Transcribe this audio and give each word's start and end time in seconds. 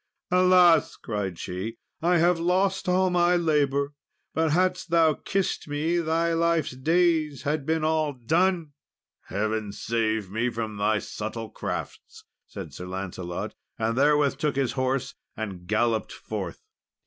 "Alas!" 0.31 0.95
cried 0.95 1.37
she, 1.37 1.77
"I 2.01 2.17
have 2.17 2.39
lost 2.39 2.89
all 2.89 3.11
my 3.11 3.35
labour! 3.35 3.93
but 4.33 4.49
hadst 4.49 4.89
thou 4.89 5.13
kissed 5.13 5.67
me, 5.67 5.99
thy 5.99 6.33
life's 6.33 6.71
days 6.71 7.43
had 7.43 7.67
been 7.67 7.83
all 7.83 8.13
done!" 8.13 8.71
"Heaven 9.25 9.71
save 9.71 10.31
me 10.31 10.49
from 10.49 10.77
thy 10.77 10.97
subtle 10.97 11.51
crafts!" 11.51 12.23
said 12.47 12.73
Sir 12.73 12.87
Lancelot; 12.87 13.53
and 13.77 13.95
therewith 13.95 14.37
took 14.39 14.55
his 14.55 14.71
horse 14.71 15.13
and 15.37 15.67
galloped 15.67 16.13
forth. 16.13 16.63